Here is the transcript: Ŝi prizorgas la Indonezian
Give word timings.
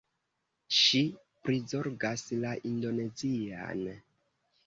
Ŝi 0.77 1.01
prizorgas 1.49 2.23
la 2.45 2.55
Indonezian 2.71 3.85